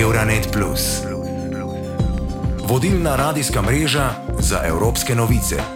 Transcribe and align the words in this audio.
Euronet. 0.00 0.58
Vodilna 2.68 3.16
radijska 3.16 3.62
mreža 3.62 4.10
za 4.38 4.60
evropske 4.64 5.14
novice. 5.14 5.75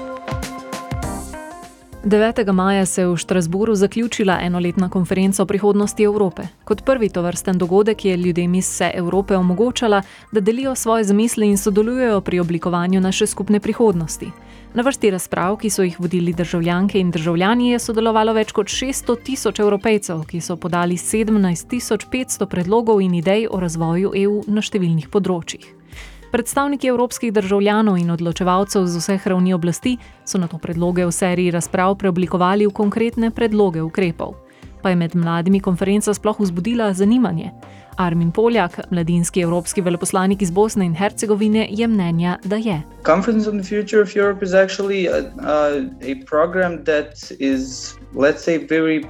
9. 2.04 2.52
maja 2.52 2.86
se 2.86 3.00
je 3.00 3.08
v 3.08 3.16
Štrasburu 3.16 3.74
zaključila 3.74 4.38
enoletna 4.40 4.88
konferenca 4.88 5.42
o 5.42 5.46
prihodnosti 5.46 6.03
Evrope. 6.03 6.42
Kot 6.64 6.84
prvi 6.84 7.08
to 7.08 7.22
vrsten 7.22 7.58
dogodek 7.58 8.04
je 8.04 8.16
ljudem 8.16 8.54
iz 8.54 8.69
vse 8.69 8.90
Evrope 8.94 9.37
omogočala, 9.37 10.02
da 10.33 10.40
delijo 10.40 10.74
svoje 10.74 11.04
zamisli 11.04 11.48
in 11.48 11.58
sodelujejo 11.58 12.21
pri 12.21 12.40
oblikovanju 12.40 13.01
naše 13.01 13.26
skupne 13.26 13.60
prihodnosti. 13.60 14.30
Na 14.74 14.83
vrsti 14.83 15.10
razprav, 15.10 15.56
ki 15.56 15.71
so 15.71 15.83
jih 15.83 16.01
vodili 16.01 16.33
državljanke 16.33 17.01
in 17.01 17.10
državljani, 17.10 17.70
je 17.70 17.78
sodelovalo 17.78 18.32
več 18.32 18.52
kot 18.52 18.66
600 18.66 19.16
tisoč 19.23 19.60
evropejcev, 19.60 20.24
ki 20.24 20.41
so 20.41 20.56
podali 20.56 20.96
17 20.96 22.06
500 22.12 22.46
predlogov 22.46 23.01
in 23.01 23.14
idej 23.14 23.46
o 23.51 23.60
razvoju 23.60 24.12
EU 24.14 24.42
na 24.47 24.62
številnih 24.62 25.09
področjih. 25.11 25.80
Predstavniki 26.30 26.87
evropskih 26.87 27.33
državljanov 27.33 27.97
in 27.98 28.11
odločevalcev 28.11 28.84
z 28.87 29.01
vseh 29.02 29.27
ravni 29.27 29.55
oblasti 29.55 29.97
so 30.25 30.39
na 30.39 30.47
to 30.47 30.59
predloge 30.59 31.03
v 31.06 31.12
seriji 31.12 31.51
razprav 31.51 31.97
preoblikovali 31.98 32.66
v 32.66 32.70
konkretne 32.70 33.30
predloge 33.30 33.83
ukrepov. 33.83 34.37
Pa 34.83 34.91
je 34.91 34.97
med 34.97 35.16
mladimi 35.16 35.61
konferenca 35.61 36.15
sploh 36.15 36.39
vzbudila 36.41 36.93
zanimanje. 36.93 37.51
Armin 37.97 38.30
Poljak, 38.30 38.79
mladinski 38.91 39.41
evropski 39.41 39.83
veleposlanik 39.83 40.43
iz 40.43 40.51
Bosne 40.51 40.87
in 40.87 40.95
Hercegovine, 40.95 41.66
je 41.70 41.89
mnenja, 41.89 42.39
da 42.45 42.56
je. 42.56 42.83
Conference 43.06 43.51
on 43.51 43.59
the 43.59 43.69
Future 43.69 44.03
of 44.03 44.17
Europe 44.17 44.45
is 44.45 44.55
actually 44.55 45.06
a, 45.09 45.19
a, 45.42 45.83
a 46.01 46.15
program 46.31 46.84
that 46.84 47.33
is, 47.39 47.95
let's 48.15 48.45
say, 48.45 48.59
very 48.59 49.05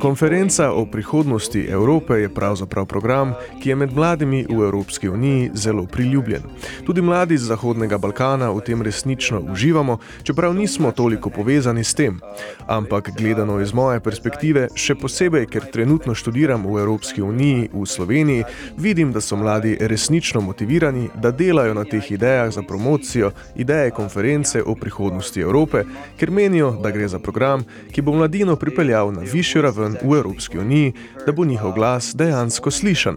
Konferenca 0.00 0.72
o 0.72 0.86
prihodnosti 0.86 1.66
Evrope 1.70 2.14
je 2.14 2.34
pravzaprav 2.34 2.86
program, 2.86 3.34
ki 3.62 3.68
je 3.68 3.76
med 3.76 3.92
mladimi 3.92 4.46
v 4.50 4.62
Evropski 4.62 5.08
uniji 5.08 5.50
zelo 5.54 5.86
priljubljen. 5.86 6.42
Tudi 6.86 7.02
mladi 7.02 7.34
iz 7.34 7.42
Zahodnega 7.42 7.98
Balkana 7.98 8.50
v 8.50 8.60
tem 8.60 8.82
resnično 8.82 9.40
uživamo, 9.52 9.98
čeprav 10.22 10.54
nismo 10.54 10.92
toliko 10.92 11.30
povezani 11.30 11.84
s 11.84 11.94
tem. 11.94 12.20
Ampak 12.66 13.10
gledano 13.18 13.60
iz 13.60 13.72
moje 13.74 14.00
perspektive, 14.00 14.68
še 14.74 14.94
posebej, 14.94 15.46
ker 15.46 15.66
trenutno 15.72 16.14
študiram 16.14 16.66
v 16.66 16.80
Evropski 16.82 17.22
uniji 17.22 17.68
v 17.72 17.86
Sloveniji, 17.86 18.44
vidim, 18.76 19.12
da 19.12 19.20
so 19.20 19.36
mladi 19.36 19.76
resnično 19.80 20.40
motivirani, 20.40 21.08
da 21.14 21.30
delajo 21.30 21.74
na 21.74 21.84
teh 21.84 22.10
idejah 22.10 22.50
za 22.52 22.62
promocijo 22.62 23.32
ideje 23.56 23.90
konference 23.90 24.62
o 24.62 24.74
prihodnosti 24.74 25.40
Evrope, 25.40 25.84
ker 26.18 26.30
menijo, 26.30 26.70
da 26.82 26.90
gre 26.90 27.08
za 27.08 27.18
program, 27.18 27.64
ki 27.92 28.02
bo 28.02 28.12
mladino 28.12 28.47
mladino 28.48 28.56
pripeljal 28.56 29.12
na 29.12 29.20
višjo 29.20 29.62
raven 29.62 29.96
v 30.02 30.16
Evropski 30.16 30.58
uniji, 30.58 30.92
da 31.26 31.32
bo 31.32 31.44
njihov 31.44 31.72
glas 31.72 32.14
dejansko 32.14 32.70
slišan. 32.70 33.16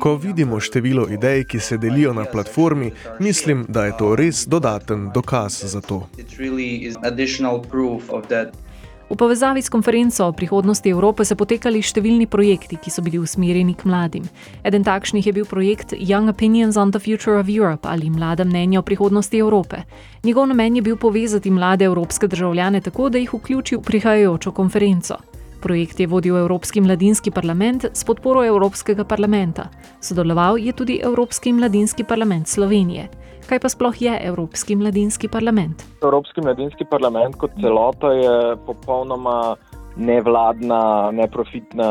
Ko 0.00 0.16
vidimo 0.16 0.60
število 0.60 1.08
idej, 1.10 1.44
ki 1.44 1.60
se 1.60 1.76
delijo 1.76 2.12
na 2.12 2.24
platformi, 2.24 2.92
mislim, 3.20 3.66
da 3.68 3.84
je 3.84 3.96
to 3.98 4.16
res 4.16 4.46
dodaten 4.46 5.10
dokaz 5.14 5.62
za 5.64 5.80
to. 5.80 6.08
V 9.10 9.16
povezavi 9.16 9.62
s 9.62 9.68
konferenco 9.68 10.26
o 10.26 10.32
prihodnosti 10.32 10.88
Evrope 10.88 11.24
so 11.24 11.36
potekali 11.36 11.82
številni 11.82 12.26
projekti, 12.26 12.78
ki 12.80 12.90
so 12.90 13.02
bili 13.02 13.18
usmerjeni 13.18 13.74
k 13.74 13.84
mladim. 13.84 14.28
Eden 14.64 14.84
takšnih 14.84 15.26
je 15.26 15.32
bil 15.32 15.44
projekt 15.44 15.92
Young 15.92 16.30
Opinions 16.30 16.76
on 16.76 16.90
the 16.90 17.00
Future 17.00 17.36
of 17.40 17.50
Europe 17.50 17.88
ali 17.88 18.10
Mlada 18.10 18.44
mnenja 18.44 18.80
o 18.80 18.86
prihodnosti 18.86 19.38
Evrope. 19.38 19.84
Njegov 20.24 20.46
namen 20.46 20.76
je 20.76 20.82
bil 20.82 20.96
povezati 20.96 21.50
mlade 21.50 21.84
evropske 21.84 22.28
državljane 22.28 22.80
tako, 22.80 23.08
da 23.08 23.18
jih 23.18 23.34
vključi 23.34 23.76
v 23.76 23.82
prihajajočo 23.82 24.52
konferenco. 24.52 25.16
Projekt 25.62 26.00
je 26.00 26.06
vodil 26.06 26.36
Evropski 26.36 26.80
mladinski 26.80 27.30
parlament 27.30 27.84
s 27.94 28.04
podporo 28.04 28.42
Evropskega 28.44 29.04
parlamenta. 29.04 29.68
Sodeloval 30.00 30.58
je 30.58 30.72
tudi 30.72 30.98
Evropski 30.98 31.52
mladinski 31.52 32.04
parlament 32.04 32.48
Slovenije. 32.48 33.08
Kaj 33.46 33.60
pa 33.62 33.68
sploh 33.68 33.94
je 34.02 34.18
Evropski 34.26 34.76
mladinski 34.76 35.28
parlament? 35.28 35.84
Evropski 36.02 36.42
mladinski 36.42 36.84
parlament 36.90 37.38
kot 37.38 37.54
celota 37.60 38.10
je 38.12 38.56
popolnoma 38.66 39.54
nevladna, 39.96 41.10
neprofitna 41.12 41.90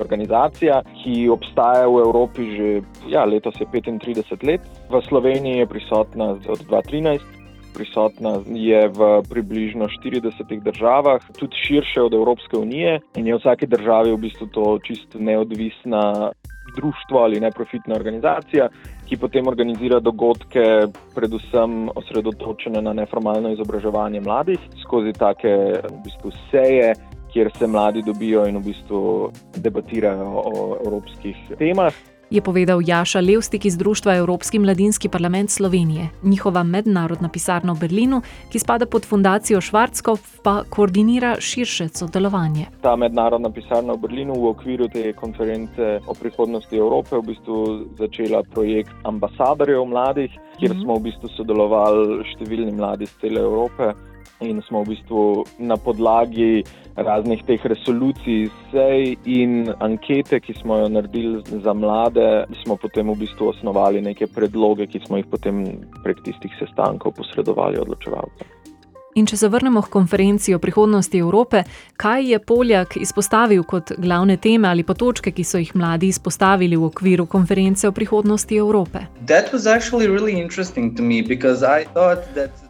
organizacija, 0.00 0.82
ki 1.02 1.28
obstaja 1.28 1.86
v 1.86 2.02
Evropi 2.06 2.50
že 2.56 2.68
ja, 3.12 3.24
letos 3.24 3.54
35 3.54 4.42
let. 4.42 4.60
V 4.90 5.02
Sloveniji 5.08 5.62
je 5.62 5.66
prisotna 5.66 6.30
od 6.34 6.66
2013. 6.66 7.33
Prisotna 7.74 8.38
je 8.46 8.88
v 8.88 9.22
približno 9.28 9.88
40 9.90 10.62
državah, 10.62 11.20
tudi 11.38 11.56
širše 11.66 12.02
od 12.02 12.14
Evropske 12.14 12.56
unije, 12.56 13.00
in 13.16 13.26
je 13.26 13.34
v 13.34 13.40
vsaki 13.42 13.66
državi 13.66 14.12
v 14.12 14.20
bistvu 14.26 14.46
to 14.46 14.78
čisto 14.86 15.18
neodvisna 15.18 16.30
društvo 16.76 17.18
ali 17.18 17.40
neprofitna 17.40 17.94
organizacija, 17.94 18.68
ki 19.08 19.16
potem 19.16 19.48
organizira 19.48 20.00
dogodke, 20.00 20.86
predvsem 21.14 21.90
osredotočene 21.94 22.82
na 22.82 22.92
neformalno 22.92 23.52
izobraževanje 23.52 24.20
mladih 24.20 24.58
skozi 24.82 25.12
take 25.12 25.54
v 25.82 25.98
bistvu, 26.04 26.32
seje, 26.50 26.94
kjer 27.32 27.50
se 27.58 27.66
mladi 27.66 28.02
dobijo 28.06 28.46
in 28.46 28.56
v 28.58 28.64
bistvu 28.70 29.30
debatirajo 29.56 30.42
o 30.46 30.76
evropskih 30.86 31.36
temah 31.58 31.94
je 32.30 32.40
povedal 32.40 32.80
Jaša 32.84 33.20
Levstik 33.20 33.64
iz 33.64 33.76
Društva 33.78 34.14
Evropski 34.14 34.58
mladinski 34.58 35.08
parlament 35.08 35.50
Slovenije. 35.50 36.08
Njihova 36.22 36.62
mednarodna 36.62 37.28
pisarna 37.28 37.72
v 37.72 37.80
Berlinu, 37.80 38.22
ki 38.52 38.58
spada 38.58 38.86
pod 38.86 39.04
fundacijo 39.06 39.60
Švarckov, 39.60 40.18
pa 40.42 40.62
koordinira 40.70 41.36
širše 41.40 41.88
sodelovanje. 41.88 42.66
Ta 42.82 42.96
mednarodna 42.96 43.50
pisarna 43.50 43.92
v 43.92 43.98
Berlinu 43.98 44.34
v 44.34 44.48
okviru 44.48 44.88
te 44.88 45.12
konference 45.12 46.00
o 46.06 46.14
prihodnosti 46.14 46.76
Evrope 46.76 47.16
v 47.16 47.22
bistvu 47.26 47.86
začela 47.98 48.42
projekt 48.42 48.90
ambasadorjev 49.04 49.84
mladih, 49.84 50.30
kjer 50.58 50.70
-hmm. 50.70 50.82
smo 50.82 50.96
v 50.96 51.02
bistvu 51.02 51.28
sodelovali 51.36 52.24
številni 52.34 52.72
mladi 52.72 53.04
iz 53.04 53.14
cele 53.20 53.40
Evrope 53.40 53.94
in 54.40 54.62
smo 54.68 54.82
v 54.84 54.94
bistvu 54.94 55.44
na 55.58 55.76
podlagi 55.76 56.64
raznih 56.96 57.42
teh 57.46 57.62
resolucij, 57.64 58.48
sej 58.70 59.16
in 59.26 59.72
ankete, 59.82 60.40
ki 60.40 60.54
smo 60.60 60.78
jo 60.82 60.88
naredili 60.88 61.42
za 61.62 61.74
mlade, 61.74 62.44
smo 62.62 62.76
potem 62.76 63.10
v 63.10 63.18
bistvu 63.24 63.50
osnovali 63.50 64.02
neke 64.02 64.26
predloge, 64.26 64.86
ki 64.86 65.02
smo 65.06 65.18
jih 65.18 65.26
potem 65.30 65.64
prek 66.04 66.22
tistih 66.26 66.54
sestankov 66.60 67.16
posredovali 67.18 67.82
odločevalcem. 67.82 68.63
In 69.14 69.28
če 69.30 69.36
se 69.38 69.46
vrnemo 69.46 69.78
k 69.82 69.92
konferenci 69.94 70.54
o 70.54 70.58
prihodnosti 70.58 71.18
Evrope, 71.22 71.60
kaj 72.02 72.24
je 72.32 72.38
Poljak 72.42 72.96
izpostavil 72.98 73.62
kot 73.62 73.92
glavne 73.98 74.34
teme 74.42 74.66
ali 74.68 74.82
pa 74.82 74.96
točke, 74.98 75.30
ki 75.30 75.44
so 75.46 75.60
jih 75.62 75.70
mladi 75.78 76.08
izpostavili 76.10 76.74
v 76.74 76.88
okviru 76.88 77.26
konference 77.30 77.86
o 77.86 77.92
prihodnosti 77.94 78.58
Evrope? 78.58 79.04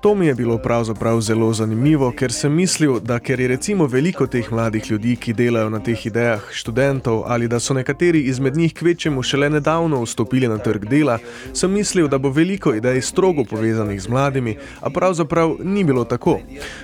To 0.01 0.15
mi 0.15 0.27
je 0.27 0.35
bilo 0.35 0.59
pravzaprav 0.59 1.21
zelo 1.21 1.49
zanimivo, 1.53 2.11
ker 2.13 2.33
sem 2.33 2.53
mislil, 2.53 3.01
da 3.01 3.19
ker 3.25 3.41
je 3.41 3.49
recimo 3.49 3.87
veliko 3.87 4.27
teh 4.27 4.53
mladih 4.53 4.91
ljudi, 4.91 5.17
ki 5.17 5.33
delajo 5.33 5.73
na 5.73 5.81
teh 5.81 6.07
idejah, 6.07 6.45
študentov 6.53 7.23
ali 7.25 7.49
da 7.49 7.61
so 7.61 7.73
nekateri 7.73 8.21
izmed 8.29 8.57
njih 8.57 8.75
kvečemu 8.75 9.23
šele 9.23 9.49
nedavno 9.51 10.03
vstopili 10.05 10.49
na 10.49 10.61
trg 10.61 10.85
dela, 10.93 11.19
sem 11.55 11.73
mislil, 11.73 12.09
da 12.09 12.21
bo 12.21 12.29
veliko 12.29 12.75
idej 12.77 13.01
strogo 13.01 13.49
povezanih 13.49 14.03
z 14.03 14.13
mladimi, 14.13 14.59
a 14.81 14.91
pravzaprav 14.91 15.57
ni 15.65 15.85
bilo 15.85 16.05
tako. 16.05 16.34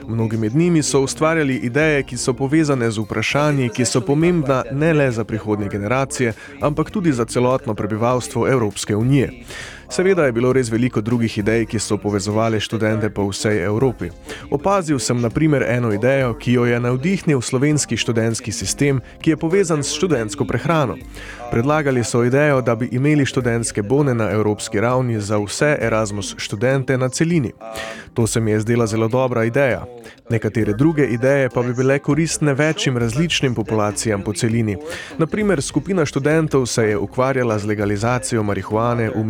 Mnogi 0.09 0.37
med 0.37 0.56
njimi 0.56 0.83
so 0.83 1.00
ustvarjali 1.00 1.56
ideje, 1.56 2.03
ki 2.03 2.16
so 2.16 2.33
povezane 2.33 2.91
z 2.91 2.99
vprašanji, 2.99 3.69
ki 3.69 3.84
so 3.84 4.00
pomembna 4.00 4.62
ne 4.72 4.93
le 4.93 5.11
za 5.11 5.25
prihodnje 5.25 5.69
generacije, 5.69 6.33
ampak 6.61 6.91
tudi 6.91 7.12
za 7.12 7.25
celotno 7.25 7.75
prebivalstvo 7.75 8.49
Evropske 8.49 8.97
unije. 8.97 9.31
Seveda 9.90 10.24
je 10.24 10.32
bilo 10.32 10.52
res 10.52 10.68
veliko 10.70 11.00
drugih 11.02 11.38
idej, 11.38 11.64
ki 11.66 11.78
so 11.82 11.96
povezovali 11.98 12.60
študente 12.62 13.08
po 13.10 13.24
vsej 13.26 13.64
Evropi. 13.66 14.06
Opazil 14.50 14.98
sem 15.02 15.18
na 15.20 15.30
primer 15.30 15.64
eno 15.66 15.90
idejo, 15.92 16.36
ki 16.38 16.52
jo 16.52 16.64
je 16.64 16.78
navdihnil 16.80 17.40
slovenski 17.42 17.96
študentski 17.96 18.52
sistem, 18.52 19.00
ki 19.18 19.34
je 19.34 19.36
povezan 19.36 19.82
s 19.82 19.90
študentsko 19.98 20.46
prehrano. 20.46 20.94
Predlagali 21.50 22.04
so 22.04 22.22
idejo, 22.25 22.60
da 22.62 22.76
bi 22.78 22.87
imeli 22.92 23.26
študentske 23.26 23.82
bone 23.82 24.14
na 24.14 24.31
evropski 24.31 24.81
ravni 24.81 25.20
za 25.20 25.38
vse 25.42 25.76
Erasmus 25.81 26.34
študente 26.38 26.98
na 26.98 27.08
celini. 27.08 27.50
To 28.14 28.26
se 28.26 28.40
mi 28.40 28.50
je 28.50 28.60
zdela 28.60 28.86
zelo 28.86 29.08
dobra 29.08 29.44
ideja. 29.44 29.84
Nekatere 30.31 30.72
druge 30.72 31.06
ideje 31.06 31.48
pa 31.50 31.62
bi 31.62 31.75
bile 31.75 31.98
koristne 31.98 32.54
večjim 32.54 32.98
različnim 32.98 33.54
populacijam 33.54 34.22
po 34.22 34.32
celini. 34.32 34.76
Naprimer, 35.19 35.62
skupina 35.62 36.06
študentov 36.06 36.66
se 36.66 36.84
je 36.84 36.98
ukvarjala 36.98 37.58
z 37.58 37.66
legalizacijo 37.66 38.43
marihuane 38.43 39.10
v 39.10 39.25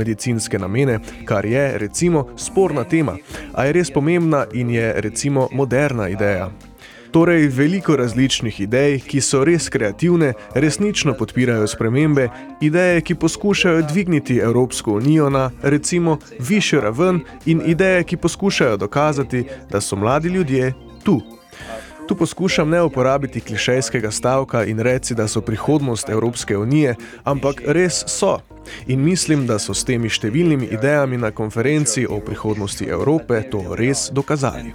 medicinske 0.51 0.59
namene, 0.59 1.01
kar 1.25 1.45
je, 1.45 1.79
recimo, 1.79 2.27
sporna 2.37 2.85
tema, 2.85 3.17
a 3.55 3.65
je 3.65 3.73
res 3.73 3.91
pomembna 3.91 4.47
in 4.53 4.71
je, 4.71 5.01
recimo, 5.01 5.49
moderna 5.53 6.09
ideja. 6.09 6.51
Torej, 7.13 7.49
veliko 7.49 7.97
različnih 7.97 8.61
idej, 8.61 9.01
ki 9.01 9.21
so 9.21 9.45
res 9.45 9.69
kreativne, 9.69 10.35
resnično 10.55 11.15
podpirajo 11.19 11.67
spremembe, 11.67 12.29
ideje, 12.61 13.01
ki 13.01 13.15
poskušajo 13.15 13.83
dvigniti 13.83 14.39
Evropsko 14.39 14.93
unijo 14.93 15.31
na, 15.31 15.51
recimo, 15.63 16.19
višjo 16.39 16.81
raven 16.81 17.21
in 17.47 17.63
ideje, 17.67 18.05
ki 18.05 18.17
poskušajo 18.17 18.77
dokazati, 18.77 19.45
da 19.71 19.81
so 19.81 19.97
mladi 19.97 20.29
ljudje 20.29 20.73
tu. 21.03 21.40
Tu 22.11 22.17
poskušam 22.17 22.71
ne 22.71 22.83
uporabiti 22.83 23.41
klišejskega 23.41 24.11
stavka 24.11 24.65
in 24.65 24.79
reči, 24.79 25.15
da 25.15 25.29
so 25.29 25.41
prihodnost 25.41 26.09
Evropske 26.09 26.57
unije, 26.59 26.95
ampak 27.25 27.63
res 27.67 28.05
so. 28.07 28.39
In 28.87 29.05
mislim, 29.05 29.47
da 29.47 29.59
so 29.59 29.75
s 29.75 29.85
temi 29.87 30.11
številnimi 30.11 30.67
idejami 30.75 31.21
na 31.23 31.31
konferenci 31.31 32.07
o 32.11 32.19
prihodnosti 32.19 32.89
Evrope 32.89 33.45
to 33.51 33.63
res 33.79 34.09
dokazali. 34.11 34.75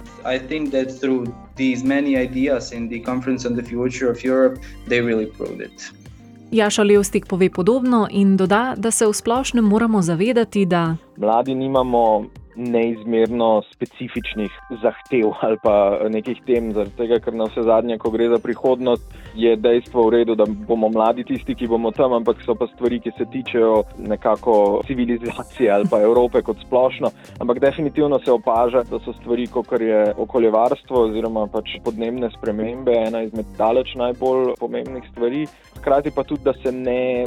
Jaša 6.50 6.82
Levstik 6.82 7.26
pove 7.26 7.50
podobno 7.50 8.08
in 8.10 8.36
doda, 8.36 8.74
da 8.76 8.90
se 8.90 9.06
v 9.06 9.12
splošnem 9.12 9.64
moramo 9.64 10.02
zavedati, 10.02 10.64
da 10.66 10.96
mladi 11.16 11.54
nimamo 11.54 12.24
neizmerno 12.56 13.62
specifičnih 13.72 14.50
zahtev 14.82 15.32
ali 15.40 15.58
pa 15.62 15.98
nekih 16.08 16.40
tem, 16.46 16.72
zaradi 16.72 16.96
tega, 16.96 17.18
ker 17.20 17.34
na 17.36 17.46
vse 17.50 17.62
zadnje, 17.66 17.98
ko 17.98 18.10
gre 18.10 18.28
za 18.32 18.38
prihodnost, 18.42 19.14
je 19.36 19.56
dejstvo 19.56 20.06
v 20.06 20.12
redu, 20.14 20.34
da 20.34 20.46
bomo 20.48 20.88
mladi 20.88 21.24
tisti, 21.28 21.54
ki 21.54 21.68
bomo 21.68 21.92
tam, 21.92 22.16
ampak 22.16 22.40
so 22.44 22.54
pa 22.56 22.68
stvari, 22.72 23.00
ki 23.04 23.12
se 23.18 23.28
tičejo 23.32 23.82
nekako 23.98 24.82
civilizacije 24.86 25.70
ali 25.72 25.88
pa 25.90 26.00
Evrope 26.00 26.42
kot 26.42 26.60
splošno. 26.66 27.10
Ampak 27.40 27.60
definitivno 27.60 28.18
se 28.24 28.32
opaža, 28.32 28.82
da 28.90 29.00
so 29.04 29.12
stvari, 29.20 29.46
kot 29.46 29.72
je 29.80 30.14
okoljevarstvo 30.16 31.02
oziroma 31.08 31.46
pač 31.52 31.76
podnebne 31.84 32.30
spremembe, 32.38 32.94
ena 33.06 33.22
izmed 33.26 33.46
daleč 33.58 33.94
najbolj 33.94 34.54
pomembnih 34.60 35.04
stvari. 35.12 35.46
Hkrati 35.76 36.10
pa 36.10 36.24
tudi, 36.24 36.44
da 36.44 36.54
se 36.62 36.72
ne, 36.72 37.26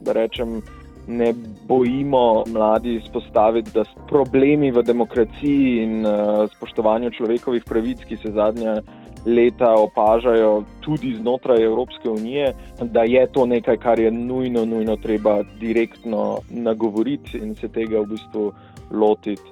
da 0.00 0.12
rečem, 0.12 0.60
ne 1.06 1.34
bojimo 1.68 2.44
mladi 2.46 2.94
izpostaviti, 2.94 3.70
da 3.74 3.84
so 3.84 4.06
problemi 4.08 4.70
v 4.70 4.82
demokraciji 4.82 5.82
in 5.82 6.06
uh, 6.06 6.46
spoštovanju 6.56 7.10
človekovih 7.10 7.64
pravic, 7.64 8.04
ki 8.04 8.16
se 8.16 8.32
zadnja 8.34 8.80
leta 9.26 9.74
opažajo 9.74 10.64
tudi 10.80 11.14
znotraj 11.18 11.64
Evropske 11.64 12.10
unije, 12.10 12.52
da 12.80 13.02
je 13.02 13.26
to 13.32 13.46
nekaj, 13.46 13.76
kar 13.76 13.98
je 13.98 14.10
nujno, 14.10 14.64
nujno 14.64 14.96
treba 14.96 15.42
direktno 15.60 16.38
nagovoriti 16.50 17.38
in 17.38 17.54
se 17.54 17.68
tega 17.68 18.00
v 18.00 18.06
bistvu 18.06 18.52
lotiti, 18.90 19.42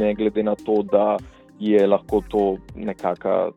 ne 0.00 0.14
glede 0.14 0.42
na 0.42 0.54
to, 0.54 0.82
da. 0.82 1.16
Je 1.60 1.86
lahko 1.86 2.20
to 2.30 2.56
nekakšna 2.76 3.50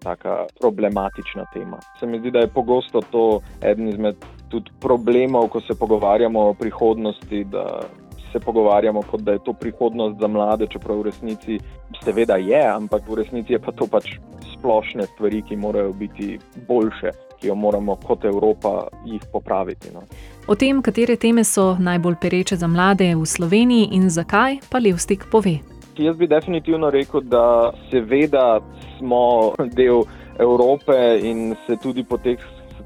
problematična 0.59 1.45
tema. 1.54 1.77
Se 2.00 2.07
mi 2.07 2.19
zdi, 2.19 2.31
da 2.31 2.39
je 2.39 2.47
pogosto 2.47 3.01
to 3.12 3.42
eden 3.62 3.89
izmed 3.89 4.15
tudi 4.51 4.71
problemov, 4.80 5.48
ko 5.48 5.62
se 5.62 5.75
pogovarjamo 5.80 6.39
o 6.50 6.53
prihodnosti, 6.53 7.44
da 7.44 7.65
se 8.31 8.39
pogovarjamo 8.39 9.01
kot 9.01 9.21
da 9.21 9.31
je 9.31 9.44
to 9.45 9.53
prihodnost 9.53 10.19
za 10.19 10.27
mlade, 10.27 10.68
čeprav 10.68 10.98
v 10.98 11.03
resnici 11.03 11.59
seveda 12.03 12.36
je, 12.36 12.62
ampak 12.68 13.09
v 13.09 13.15
resnici 13.15 13.53
je 13.53 13.59
pa 13.59 13.71
to 13.71 13.88
pač 13.88 14.15
splošne 14.53 15.07
stvari, 15.13 15.42
ki 15.42 15.56
morajo 15.56 15.94
biti 15.94 16.39
boljše, 16.68 17.12
ki 17.39 17.48
jo 17.48 17.56
moramo 17.56 17.95
kot 17.95 18.25
Evropa 18.25 18.88
jih 19.06 19.21
popraviti. 19.31 19.92
No. 19.94 20.06
O 20.48 20.56
tem, 20.56 20.81
katere 20.81 21.15
teme 21.15 21.44
so 21.44 21.75
najbolj 21.80 22.15
pereče 22.21 22.56
za 22.56 22.68
mlade 22.68 23.15
v 23.15 23.25
Sloveniji 23.25 23.89
in 23.97 24.09
zakaj, 24.09 24.62
pa 24.69 24.80
Levstik 24.80 25.25
pove. 25.31 25.59
Jaz 25.97 26.18
bi 26.18 26.27
definitivno 26.27 26.89
rekel, 26.89 27.21
da 27.21 27.71
seveda 27.92 28.62
smo 28.97 29.54
del 29.75 30.06
Evrope 30.39 31.19
in 31.24 31.56
se 31.68 31.75
tudi 31.83 32.04
po 32.04 32.18
teh 32.18 32.39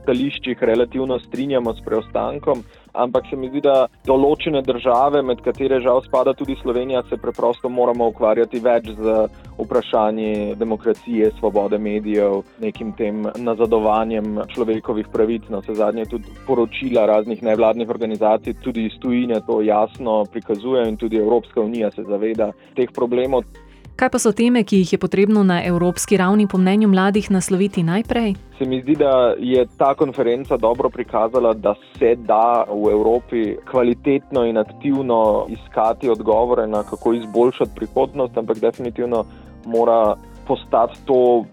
stališčih 0.06 0.64
relativno 0.64 1.20
strinjamo 1.20 1.74
s 1.74 1.82
preostankom, 1.86 2.64
ampak 2.94 3.26
se 3.30 3.36
mi 3.36 3.50
zdi, 3.50 3.62
da 3.66 3.88
določene 4.08 4.62
države, 4.66 5.22
med 5.26 5.42
katere 5.44 5.82
žal 5.84 6.02
spada 6.06 6.34
tudi 6.38 6.56
Slovenija, 6.62 7.04
se 7.10 7.18
preprosto 7.18 7.70
moramo 7.70 8.08
ukvarjati 8.14 8.62
več 8.64 8.92
z 8.96 9.18
vprašanji 9.58 10.56
demokracije, 10.60 11.32
svobode 11.40 11.80
medijev, 11.82 12.44
nekim 12.62 12.94
tem 12.96 13.26
nazadovanjem 13.36 14.42
človekovih 14.54 15.12
pravic. 15.12 15.50
Na 15.50 15.62
vse 15.64 15.76
zadnje 15.80 16.08
tudi 16.12 16.32
poročila 16.48 17.06
raznih 17.10 17.44
nevladnih 17.44 17.90
organizacij, 17.90 18.60
tudi 18.64 18.88
iz 18.90 18.98
tujine 19.02 19.42
to 19.48 19.62
jasno 19.66 20.24
prikazujejo 20.32 20.88
in 20.92 20.98
tudi 20.98 21.20
Evropska 21.20 21.62
unija 21.62 21.92
se 21.92 22.04
zaveda 22.08 22.52
teh 22.76 22.92
problemov. 22.96 23.48
Kaj 23.96 24.10
pa 24.12 24.20
so 24.20 24.34
teme, 24.36 24.60
ki 24.68 24.82
jih 24.82 24.90
je 24.94 24.98
potrebno 25.00 25.44
na 25.48 25.62
evropski 25.64 26.18
ravni, 26.20 26.50
po 26.52 26.58
mnenju 26.60 26.90
mladih, 26.92 27.30
nasloviti 27.32 27.84
najprej? 27.84 28.34
Se 28.58 28.66
mi 28.68 28.82
zdi, 28.82 28.96
da 29.00 29.36
je 29.40 29.64
ta 29.78 29.94
konferenca 29.96 30.58
dobro 30.58 30.90
prikazala, 30.90 31.54
da 31.54 31.76
se 32.00 32.16
da 32.16 32.66
v 32.68 32.92
Evropi 32.92 33.56
kvalitetno 33.72 34.44
in 34.46 34.58
aktivno 34.58 35.46
iskati 35.50 36.10
odgovore 36.10 36.68
na 36.68 36.84
kako 36.84 37.14
izboljšati 37.14 37.72
prihodnost, 37.76 38.38
ampak 38.38 38.60
definitivno 38.60 39.24
mora 39.66 40.16
postati 40.48 41.00
to 41.06 41.46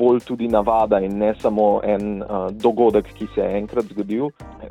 bolj 0.00 0.22
tudi 0.24 0.48
navada 0.48 1.00
in 1.04 1.18
ne 1.20 1.34
samo 1.42 1.80
en 1.84 2.22
uh, 2.22 2.48
dogodek, 2.50 3.12
ki 3.18 3.28
se 3.34 3.44
je 3.44 3.58
enkrat 3.58 3.92
zgodil. 3.92 4.30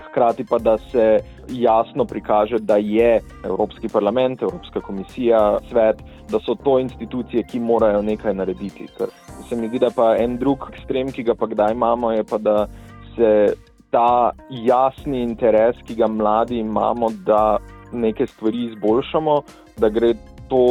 Hkrati 0.09 0.45
pa, 0.49 0.57
da 0.57 0.77
se 0.89 1.05
jasno 1.53 2.05
prikaže, 2.05 2.59
da 2.59 2.79
je 2.81 3.19
Evropski 3.45 3.89
parlament, 3.93 4.41
Evropska 4.41 4.81
komisija, 4.81 5.59
svet, 5.69 6.01
da 6.29 6.41
so 6.45 6.55
to 6.55 6.79
institucije, 6.79 7.43
ki 7.43 7.59
morajo 7.59 8.01
nekaj 8.01 8.33
narediti. 8.33 8.89
Ker 8.97 9.13
se 9.49 9.55
mi 9.55 9.69
zdi, 9.69 9.79
da 9.79 9.93
pa 9.95 10.15
en 10.17 10.37
drug 10.41 10.69
ekstrem, 10.73 11.11
ki 11.13 11.23
ga 11.29 11.37
pa 11.37 11.49
kdaj 11.49 11.77
imamo, 11.77 12.11
je 12.11 12.23
pa 12.23 12.37
da 12.37 12.57
se 13.15 13.53
ta 13.91 14.31
jasni 14.49 15.23
interes, 15.23 15.77
ki 15.85 15.95
ga 15.95 16.07
mladi 16.07 16.59
imamo, 16.59 17.09
da 17.25 17.57
neke 17.91 18.27
stvari 18.27 18.65
izboljšamo, 18.69 19.41
da 19.77 19.89
gre 19.89 20.13
to 20.49 20.65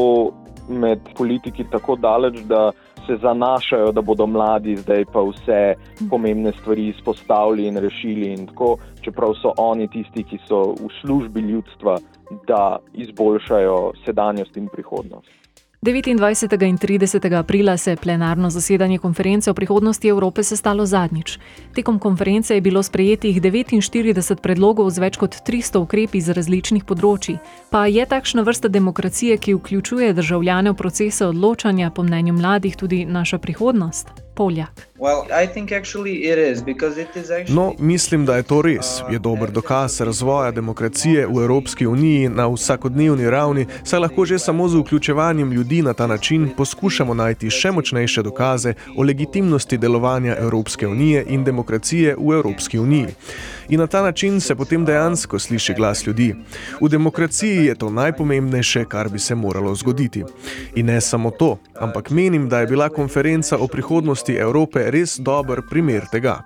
med 0.68 1.00
politiki 1.16 1.64
tako 1.70 1.96
daleč, 1.96 2.38
da 2.46 2.70
se 3.08 3.16
zanašajo, 3.22 3.92
da 3.92 4.02
bodo 4.02 4.26
mladi 4.26 4.76
zdaj 4.76 5.04
pa 5.12 5.22
vse 5.24 5.74
pomembne 6.10 6.52
stvari 6.60 6.88
izpostavili 6.88 7.66
in 7.66 7.76
rešili. 7.76 8.32
In 8.32 8.46
tako, 8.46 8.76
čeprav 9.00 9.34
so 9.42 9.52
oni 9.56 9.88
tisti, 9.88 10.24
ki 10.24 10.38
so 10.48 10.62
v 10.76 10.92
službi 11.00 11.40
ljudstva, 11.40 11.98
da 12.46 12.78
izboljšajo 12.94 13.92
sedanjost 14.04 14.56
in 14.56 14.68
prihodnost. 14.68 15.47
29. 15.82 16.62
in 16.66 16.76
30. 16.78 17.38
aprila 17.38 17.76
se 17.76 17.90
je 17.90 17.96
plenarno 17.96 18.50
zasedanje 18.50 18.98
konference 18.98 19.50
o 19.50 19.54
prihodnosti 19.54 20.08
Evrope 20.08 20.42
sestalo 20.42 20.86
zadnjič. 20.86 21.38
Tekom 21.74 21.98
konference 21.98 22.54
je 22.54 22.60
bilo 22.60 22.82
sprejetih 22.82 23.42
49 23.42 24.34
predlogov 24.42 24.90
z 24.90 24.98
več 24.98 25.16
kot 25.16 25.36
300 25.46 25.78
ukrepi 25.78 26.20
z 26.20 26.34
različnih 26.34 26.84
področji. 26.84 27.38
Pa 27.70 27.86
je 27.86 28.06
takšna 28.06 28.42
vrsta 28.42 28.68
demokracije, 28.68 29.38
ki 29.38 29.54
vključuje 29.54 30.12
državljane 30.12 30.70
v 30.70 30.74
procese 30.74 31.26
odločanja, 31.26 31.90
po 31.90 32.02
mnenju 32.02 32.34
mladih, 32.34 32.76
tudi 32.76 33.04
naša 33.06 33.38
prihodnost? 33.38 34.27
Poljak. 34.38 34.88
No, 37.48 37.74
mislim, 37.78 38.26
da 38.26 38.36
je 38.36 38.42
to 38.42 38.62
res. 38.62 38.86
Je 39.10 39.18
dober 39.18 39.50
dokaz 39.50 40.00
razvoja 40.00 40.50
demokracije 40.50 41.26
v 41.26 41.42
Evropski 41.42 41.86
uniji 41.86 42.28
na 42.28 42.46
vsakodnevni 42.46 43.30
ravni, 43.30 43.66
saj 43.84 44.00
lahko 44.00 44.24
že 44.24 44.38
samo 44.38 44.68
z 44.68 44.78
vključevanjem 44.78 45.52
ljudi 45.52 45.82
na 45.82 45.92
ta 45.92 46.06
način 46.06 46.48
poskušamo 46.56 47.14
najti 47.14 47.50
še 47.50 47.70
močnejše 47.70 48.22
dokaze 48.22 48.74
o 48.96 49.02
legitimnosti 49.02 49.78
delovanja 49.78 50.36
Evropske 50.38 50.86
unije 50.86 51.24
in 51.28 51.44
demokracije 51.44 52.16
v 52.18 52.34
Evropski 52.34 52.78
uniji. 52.78 53.14
In 53.68 53.80
na 53.80 53.86
ta 53.86 54.02
način 54.02 54.40
se 54.40 54.54
potem 54.54 54.84
dejansko 54.84 55.38
sliši 55.38 55.74
glas 55.74 56.06
ljudi. 56.06 56.34
V 56.80 56.88
demokraciji 56.88 57.66
je 57.66 57.74
to 57.74 57.90
najpomembnejše, 57.90 58.84
kar 58.84 59.08
bi 59.08 59.18
se 59.18 59.34
moralo 59.34 59.74
zgoditi. 59.74 60.24
In 60.74 60.86
ne 60.86 61.00
samo 61.00 61.30
to, 61.30 61.58
ampak 61.80 62.10
menim, 62.10 62.48
da 62.48 62.60
je 62.60 62.66
bila 62.66 62.88
konferenca 62.88 63.58
o 63.58 63.66
prihodnosti 63.66 64.27
Evrope 64.36 64.90
res 64.90 65.18
dober 65.18 65.62
primer 65.70 66.06
tega. 66.12 66.42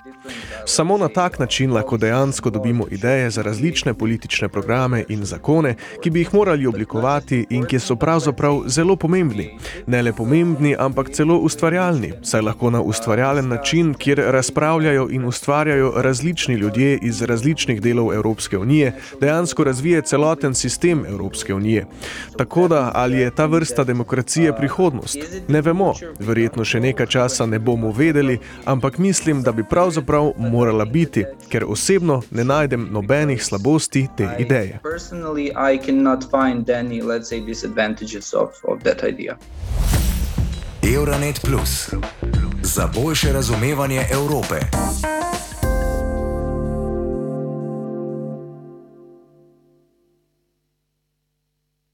Samo 0.67 0.99
na 0.99 1.09
tak 1.09 1.39
način 1.39 1.73
lahko 1.73 1.97
dejansko 1.97 2.51
dobimo 2.51 2.85
ideje 2.91 3.31
za 3.31 3.43
različne 3.43 3.95
politične 3.95 4.49
programe 4.49 5.05
in 5.09 5.25
zakone, 5.25 5.75
ki 6.03 6.11
bi 6.11 6.21
jih 6.21 6.35
morali 6.35 6.67
oblikovati 6.67 7.47
in 7.51 7.65
ki 7.65 7.79
so 7.79 7.97
pravzaprav 7.97 8.63
zelo 8.67 8.97
pomembni. 8.97 9.59
Ne 9.87 10.03
le 10.03 10.13
pomembni, 10.13 10.77
ampak 10.79 11.11
celo 11.11 11.37
ustvarjalni, 11.39 12.13
saj 12.23 12.41
lahko 12.41 12.71
na 12.71 12.81
ustvarjalen 12.81 13.49
način, 13.49 13.95
kjer 13.95 14.23
razpravljajo 14.27 15.09
in 15.11 15.25
ustvarjajo 15.25 15.93
različni 15.97 16.55
ljudje 16.55 16.99
iz 17.03 17.23
različnih 17.23 17.83
delov 17.83 18.13
Evropske 18.15 18.59
unije, 18.59 18.93
dejansko 19.21 19.65
razvije 19.65 20.03
celoten 20.03 20.55
sistem 20.55 21.05
Evropske 21.09 21.55
unije. 21.55 21.87
Tako 22.37 22.69
da, 22.69 22.91
ali 22.95 23.19
je 23.19 23.35
ta 23.35 23.47
vrsta 23.47 23.85
demokracije 23.85 24.57
prihodnost? 24.57 25.19
Ne 25.49 25.61
vemo, 25.61 25.93
verjetno 26.19 26.65
še 26.65 26.81
nekaj 26.81 27.07
časa 27.07 27.47
ne 27.47 27.59
bomo 27.73 27.93
vedeli, 27.93 28.39
ampak 28.65 28.99
mislim, 28.99 29.43
da 29.43 29.53
bi 29.53 29.65
pravzaprav 29.65 30.33
morala 30.37 30.85
biti, 30.85 31.25
ker 31.49 31.65
osebno 31.69 32.23
ne 32.31 32.45
najdem 32.45 32.89
nobenih 32.91 33.45
slabosti 33.45 34.07
te 34.17 34.29
ideje. 34.39 34.79
Euronet 40.95 41.41
Plus 41.45 41.95
za 42.63 42.89
boljše 42.95 43.33
razumevanje 43.33 44.05
Evrope. 44.13 44.61